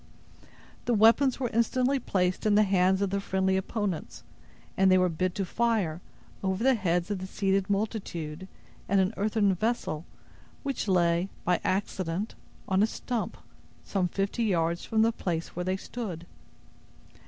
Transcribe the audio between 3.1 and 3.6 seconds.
the friendly